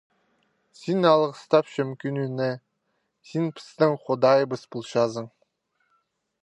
Сині 0.79 1.07
алғыстапчам, 1.09 1.91
Кӱн-ине, 2.05 2.49
син 3.33 3.47
пістің 3.59 3.95
Худайыбыс 4.07 4.69
полчазың. 4.77 5.31